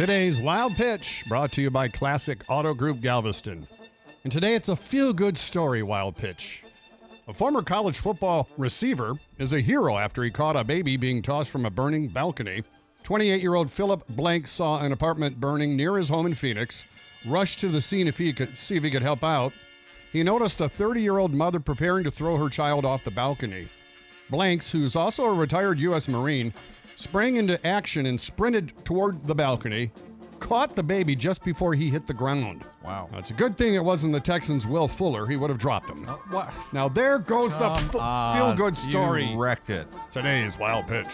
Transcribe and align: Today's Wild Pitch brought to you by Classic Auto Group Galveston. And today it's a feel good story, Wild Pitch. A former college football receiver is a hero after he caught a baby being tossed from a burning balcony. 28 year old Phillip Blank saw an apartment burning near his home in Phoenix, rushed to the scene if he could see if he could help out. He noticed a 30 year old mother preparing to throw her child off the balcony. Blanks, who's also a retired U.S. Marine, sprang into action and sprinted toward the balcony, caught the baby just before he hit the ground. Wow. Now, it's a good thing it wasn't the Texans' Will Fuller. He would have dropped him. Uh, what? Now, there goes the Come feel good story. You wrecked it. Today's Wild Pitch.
Today's 0.00 0.40
Wild 0.40 0.76
Pitch 0.76 1.24
brought 1.28 1.52
to 1.52 1.60
you 1.60 1.70
by 1.70 1.88
Classic 1.88 2.42
Auto 2.48 2.72
Group 2.72 3.02
Galveston. 3.02 3.66
And 4.24 4.32
today 4.32 4.54
it's 4.54 4.70
a 4.70 4.74
feel 4.74 5.12
good 5.12 5.36
story, 5.36 5.82
Wild 5.82 6.16
Pitch. 6.16 6.64
A 7.28 7.34
former 7.34 7.60
college 7.60 7.98
football 7.98 8.48
receiver 8.56 9.16
is 9.36 9.52
a 9.52 9.60
hero 9.60 9.98
after 9.98 10.22
he 10.22 10.30
caught 10.30 10.56
a 10.56 10.64
baby 10.64 10.96
being 10.96 11.20
tossed 11.20 11.50
from 11.50 11.66
a 11.66 11.70
burning 11.70 12.08
balcony. 12.08 12.64
28 13.02 13.42
year 13.42 13.54
old 13.54 13.70
Phillip 13.70 14.08
Blank 14.08 14.46
saw 14.46 14.80
an 14.80 14.92
apartment 14.92 15.38
burning 15.38 15.76
near 15.76 15.98
his 15.98 16.08
home 16.08 16.24
in 16.24 16.32
Phoenix, 16.32 16.86
rushed 17.26 17.60
to 17.60 17.68
the 17.68 17.82
scene 17.82 18.08
if 18.08 18.16
he 18.16 18.32
could 18.32 18.56
see 18.56 18.76
if 18.76 18.82
he 18.82 18.90
could 18.90 19.02
help 19.02 19.22
out. 19.22 19.52
He 20.10 20.22
noticed 20.22 20.62
a 20.62 20.68
30 20.70 21.02
year 21.02 21.18
old 21.18 21.34
mother 21.34 21.60
preparing 21.60 22.04
to 22.04 22.10
throw 22.10 22.38
her 22.38 22.48
child 22.48 22.86
off 22.86 23.04
the 23.04 23.10
balcony. 23.10 23.68
Blanks, 24.30 24.70
who's 24.70 24.96
also 24.96 25.24
a 25.24 25.34
retired 25.34 25.78
U.S. 25.80 26.08
Marine, 26.08 26.54
sprang 27.00 27.36
into 27.36 27.64
action 27.66 28.06
and 28.06 28.20
sprinted 28.20 28.72
toward 28.84 29.26
the 29.26 29.34
balcony, 29.34 29.90
caught 30.38 30.74
the 30.76 30.82
baby 30.82 31.16
just 31.16 31.42
before 31.44 31.74
he 31.74 31.88
hit 31.88 32.06
the 32.06 32.14
ground. 32.14 32.64
Wow. 32.84 33.08
Now, 33.12 33.18
it's 33.18 33.30
a 33.30 33.34
good 33.34 33.56
thing 33.56 33.74
it 33.74 33.84
wasn't 33.84 34.12
the 34.12 34.20
Texans' 34.20 34.66
Will 34.66 34.88
Fuller. 34.88 35.26
He 35.26 35.36
would 35.36 35.50
have 35.50 35.58
dropped 35.58 35.88
him. 35.88 36.08
Uh, 36.08 36.16
what? 36.30 36.52
Now, 36.72 36.88
there 36.88 37.18
goes 37.18 37.52
the 37.58 37.68
Come 37.68 38.36
feel 38.36 38.54
good 38.54 38.76
story. 38.76 39.24
You 39.24 39.40
wrecked 39.40 39.70
it. 39.70 39.86
Today's 40.10 40.58
Wild 40.58 40.86
Pitch. 40.86 41.08